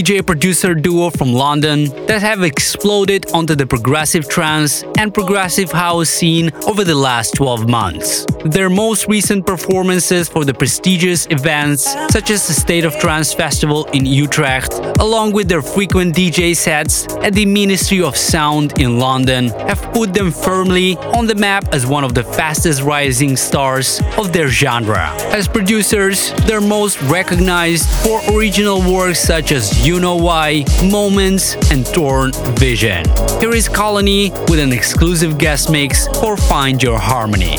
DJ 0.07 0.25
producer 0.25 0.73
duo 0.73 1.09
from 1.09 1.33
London 1.33 1.83
that 2.05 2.21
have 2.21 2.41
exploded 2.41 3.29
onto 3.33 3.55
the 3.55 3.67
progressive 3.67 4.29
trance 4.29 4.85
and 4.97 5.13
progressive 5.13 5.69
house 5.69 6.07
scene 6.09 6.49
over 6.65 6.85
the 6.85 6.95
last 6.95 7.35
12 7.35 7.67
months. 7.67 8.25
Their 8.45 8.69
most 8.69 9.09
recent 9.09 9.45
performances 9.45 10.29
for 10.29 10.45
the 10.45 10.53
prestigious 10.53 11.27
events, 11.29 11.83
such 12.09 12.31
as 12.31 12.47
the 12.47 12.53
State 12.53 12.85
of 12.85 12.97
Trance 12.99 13.33
Festival 13.33 13.83
in 13.91 14.05
Utrecht, 14.05 14.75
along 15.01 15.33
with 15.33 15.49
their 15.49 15.61
frequent 15.61 16.15
DJ 16.15 16.55
sets 16.55 17.05
at 17.17 17.33
the 17.33 17.45
Ministry 17.45 18.01
of 18.01 18.15
Sound 18.15 18.79
in 18.79 18.99
London, 18.99 19.49
have 19.67 19.81
put 19.91 20.13
them 20.13 20.31
firmly 20.31 20.95
on 21.17 21.27
the 21.27 21.35
map 21.35 21.67
as 21.73 21.85
one 21.85 22.05
of 22.05 22.13
the 22.13 22.23
fastest 22.23 22.81
rising 22.81 23.35
stars 23.35 23.99
of 24.17 24.31
their 24.31 24.47
genre. 24.47 25.09
As 25.33 25.49
producers, 25.49 26.31
they're 26.45 26.61
most 26.61 27.01
recognized 27.01 27.89
for 28.05 28.21
original 28.31 28.79
works 28.89 29.19
such 29.19 29.51
as 29.51 29.85
You 29.85 29.96
Know 29.99 30.15
Why, 30.15 30.63
Moments, 30.83 31.55
and 31.71 31.85
Torn 31.85 32.31
Vision. 32.57 33.05
Here 33.39 33.53
is 33.53 33.67
Colony 33.67 34.31
with 34.49 34.59
an 34.59 34.71
exclusive 34.71 35.37
guest 35.37 35.71
mix 35.71 36.07
for 36.19 36.37
Find 36.37 36.81
Your 36.81 36.99
Harmony. 36.99 37.57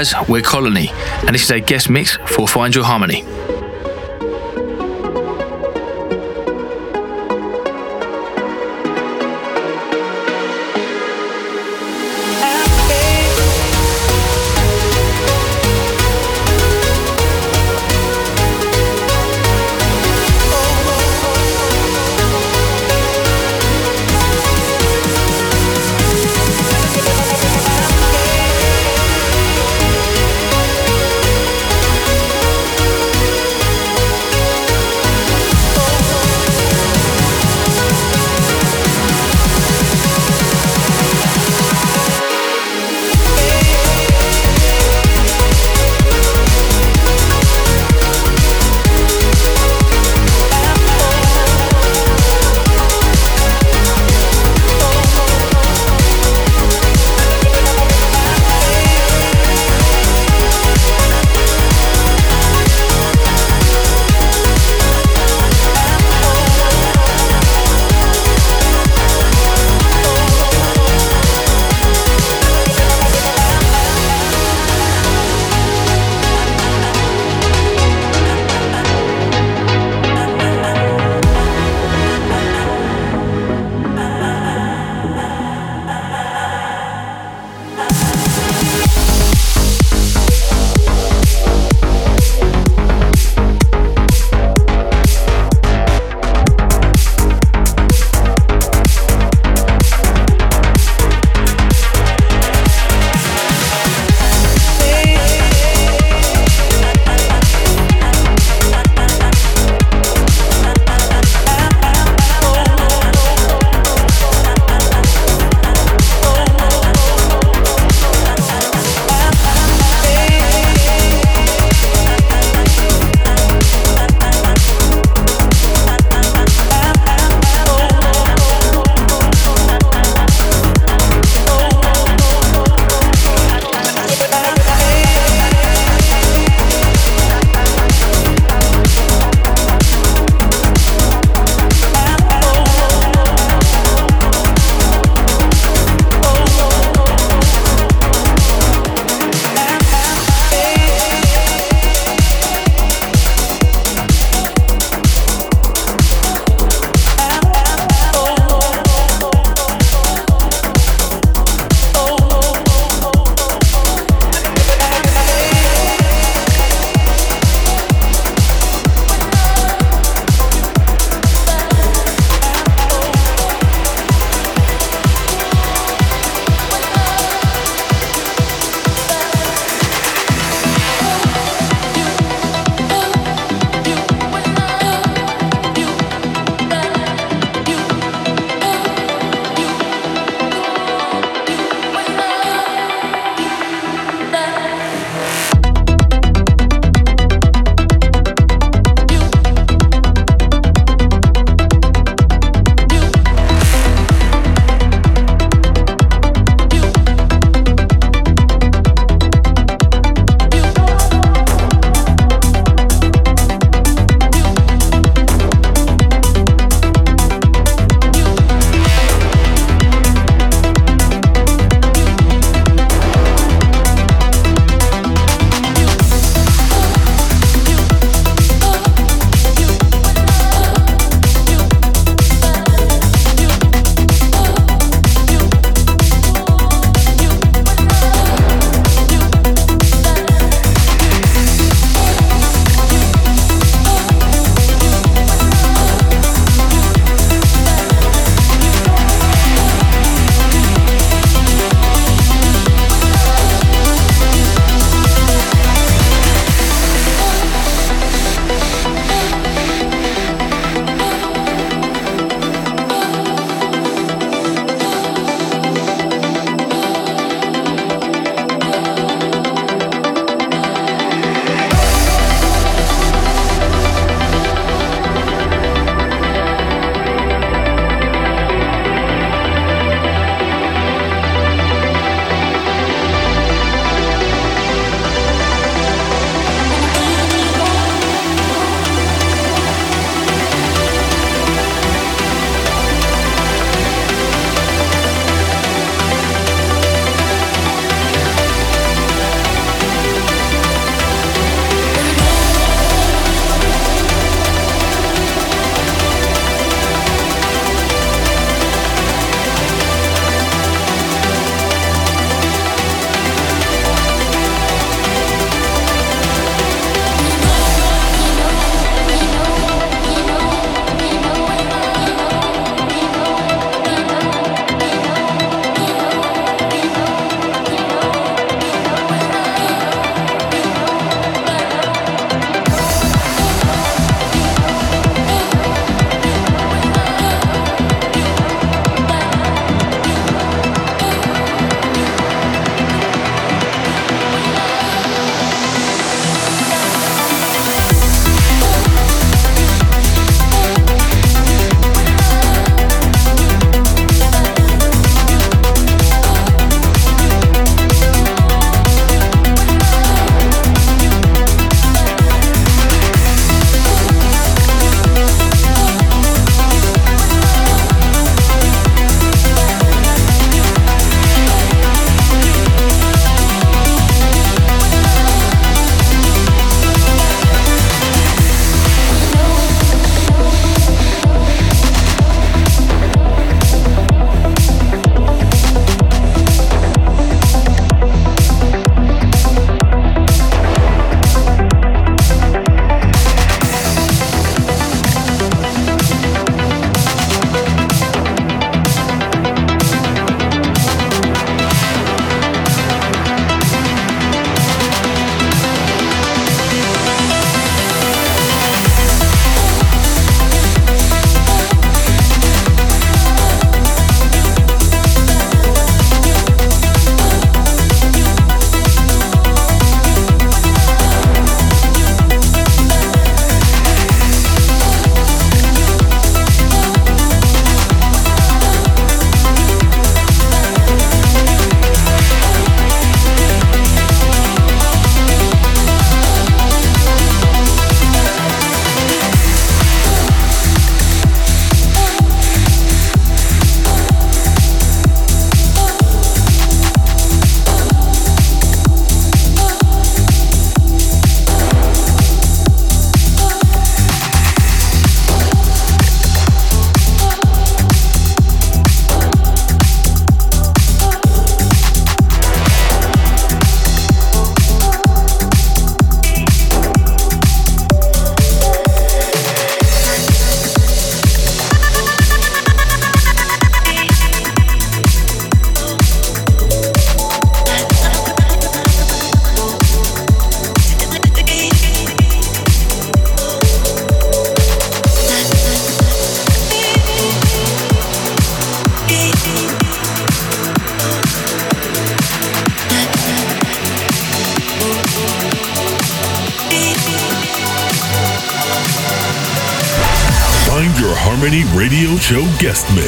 Guys, 0.00 0.28
we're 0.30 0.40
Colony, 0.40 0.88
and 1.26 1.34
this 1.34 1.42
is 1.42 1.50
a 1.50 1.60
guest 1.60 1.90
mix 1.90 2.16
for 2.34 2.48
Find 2.48 2.74
Your 2.74 2.84
Harmony. 2.84 3.20
Harmony 3.20 3.39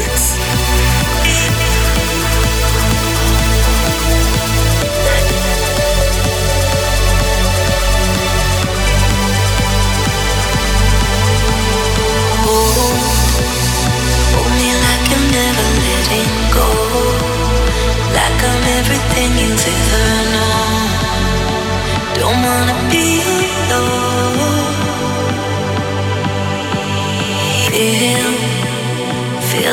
Mix. 0.03 0.92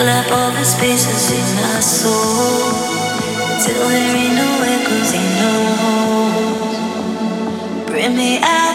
Guest 0.06 0.30
the 0.30 0.64
spaces 0.64 1.32
in 1.32 1.48
my 1.62 1.80
soul 1.82 2.72
till 3.64 3.90
there 3.90 4.16
ain't 4.16 4.36
no 4.36 4.50
echoes 4.64 5.12
in 5.14 5.28
no 5.42 5.54
holes. 5.82 6.78
Bring 7.88 8.16
me 8.16 8.40
out 8.42 8.69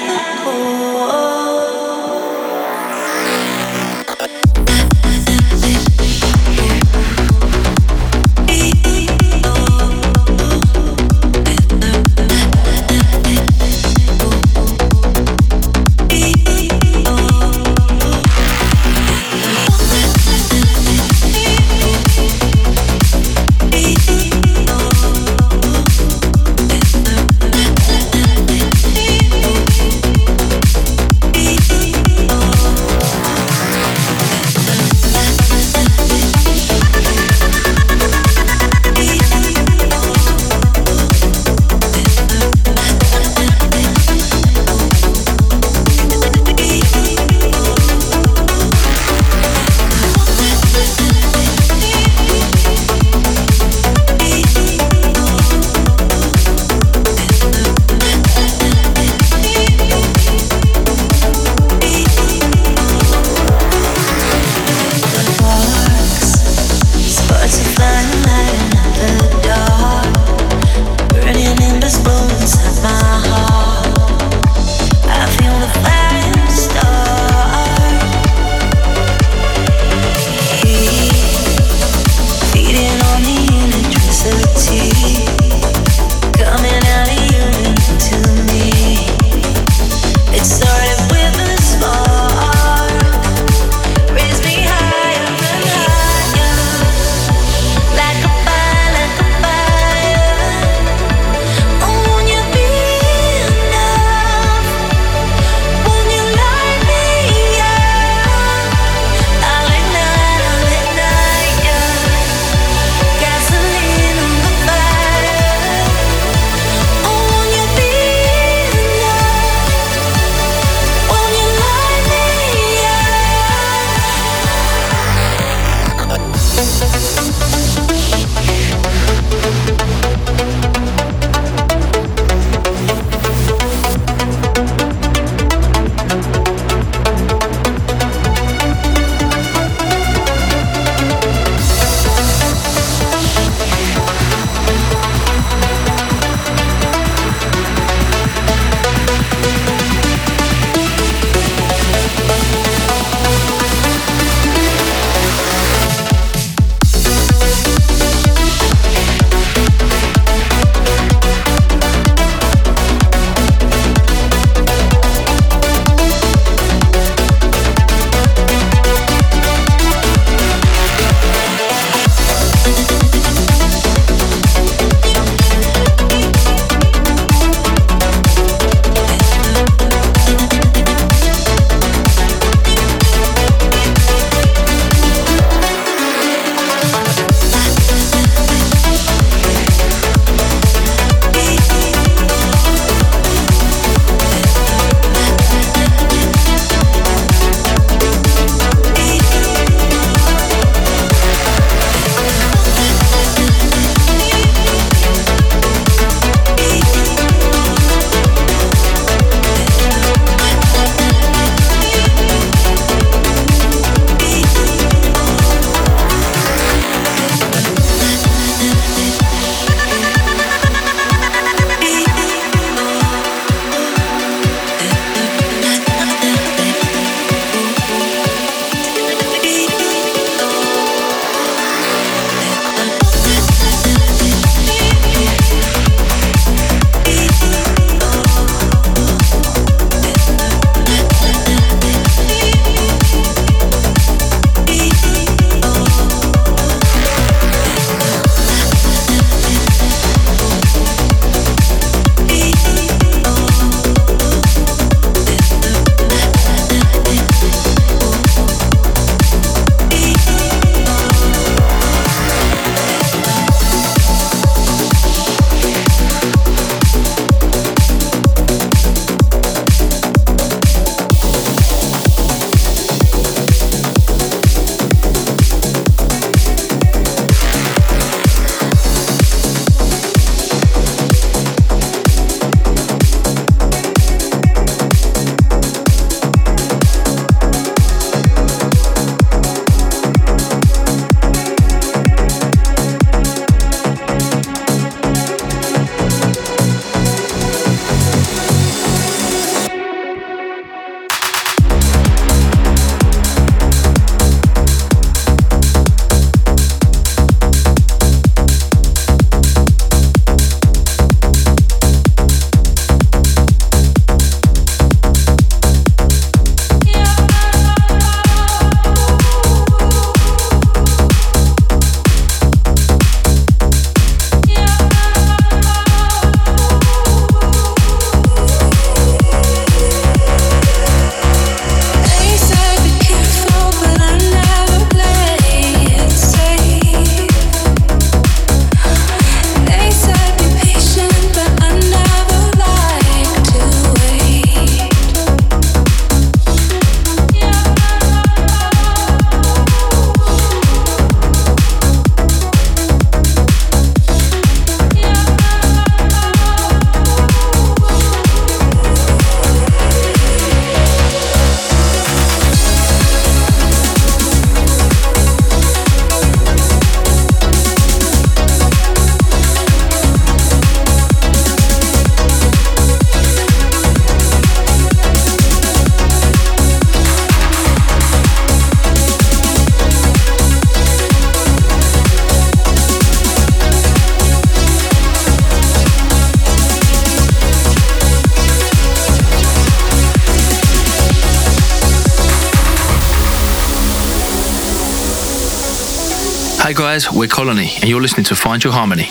guys, 396.94 397.10
we're 397.10 397.26
Colony, 397.26 397.72
and 397.80 397.90
you're 397.90 398.00
listening 398.00 398.22
to 398.22 398.36
Find 398.36 398.62
Your 398.62 398.72
Harmony. 398.72 399.08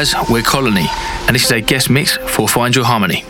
Guys, 0.00 0.14
we're 0.30 0.40
Colony, 0.40 0.86
and 1.26 1.34
this 1.34 1.44
is 1.44 1.50
a 1.50 1.60
guest 1.60 1.90
mix 1.90 2.16
for 2.16 2.48
Find 2.48 2.74
Your 2.74 2.86
Harmony. 2.86 3.22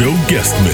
Show 0.00 0.16
guest 0.28 0.54
mix. 0.64 0.69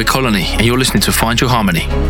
We're 0.00 0.04
Colony, 0.04 0.46
and 0.52 0.64
you're 0.64 0.78
listening 0.78 1.02
to 1.02 1.12
Find 1.12 1.38
Your 1.38 1.50
Harmony. 1.50 2.09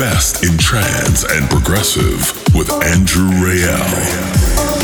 best 0.00 0.42
in 0.44 0.56
trance 0.56 1.24
and 1.30 1.50
progressive 1.50 2.32
with 2.54 2.70
Andrew 2.82 3.28
Rayel. 3.44 4.79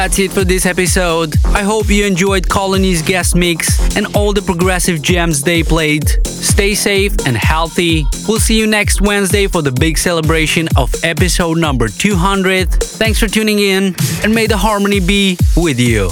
That's 0.00 0.18
it 0.18 0.32
for 0.32 0.44
this 0.44 0.64
episode. 0.64 1.36
I 1.44 1.60
hope 1.60 1.90
you 1.90 2.06
enjoyed 2.06 2.48
Colony's 2.48 3.02
guest 3.02 3.36
mix 3.36 3.94
and 3.98 4.06
all 4.16 4.32
the 4.32 4.40
progressive 4.40 5.02
gems 5.02 5.42
they 5.42 5.62
played. 5.62 6.08
Stay 6.26 6.74
safe 6.74 7.12
and 7.26 7.36
healthy. 7.36 8.06
We'll 8.26 8.40
see 8.40 8.58
you 8.58 8.66
next 8.66 9.02
Wednesday 9.02 9.46
for 9.46 9.60
the 9.60 9.72
big 9.72 9.98
celebration 9.98 10.68
of 10.74 10.90
episode 11.04 11.58
number 11.58 11.88
200. 11.88 12.70
Thanks 12.70 13.18
for 13.18 13.28
tuning 13.28 13.58
in, 13.58 13.94
and 14.24 14.34
may 14.34 14.46
the 14.46 14.56
harmony 14.56 15.00
be 15.00 15.36
with 15.54 15.78
you. 15.78 16.08